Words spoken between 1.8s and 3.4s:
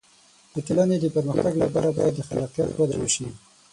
باید د خلاقیت وده وشي.